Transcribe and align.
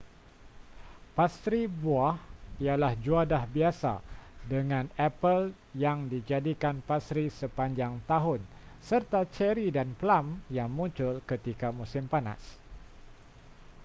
pastri 1.17 1.59
buah 1.81 2.15
ialah 2.65 2.93
juadah 3.05 3.43
biasa 3.55 3.93
dengan 4.53 4.85
epal 5.07 5.41
yang 5.83 5.99
dijadikan 6.13 6.75
pastri 6.89 7.25
sepanjang 7.39 7.93
tahun 8.11 8.41
serta 8.89 9.21
ceri 9.35 9.67
dan 9.77 9.89
plum 9.99 10.25
yang 10.57 10.69
muncul 10.77 11.13
ketika 11.31 11.67
musim 11.79 12.05
panas 12.13 12.41